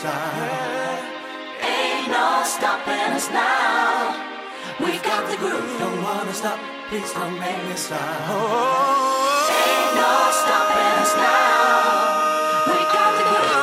stop. 0.00 0.32
Ain't 1.60 2.08
no 2.08 2.42
stopping 2.44 3.12
us 3.18 3.28
now. 3.28 4.16
We've 4.80 5.02
got 5.02 5.28
the 5.30 5.36
groove. 5.36 5.78
Don't 5.78 6.02
wanna 6.02 6.32
stop, 6.32 6.58
please 6.88 7.12
don't 7.12 7.38
make 7.38 7.62
me 7.68 7.76
stop. 7.76 8.00
Ain't 9.60 9.92
no 10.00 10.12
stopping 10.40 10.94
us 11.04 11.12
now. 11.26 12.68
We 12.68 12.78
got 12.96 13.12
the 13.18 13.24
groove. 13.30 13.60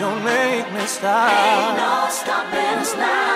Don't 0.00 0.20
make 0.24 0.66
me 0.72 0.84
stop. 0.86 1.28
Ain't 1.28 1.76
no 1.76 1.94
stopping 2.08 2.78
us 2.84 2.94
now. 2.96 3.31